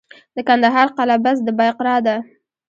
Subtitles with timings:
[0.35, 2.15] د کندهار قلعه بست د بایقرا ده